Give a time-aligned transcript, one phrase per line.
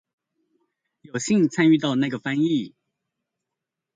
[1.01, 2.73] 有幸參與到那個翻譯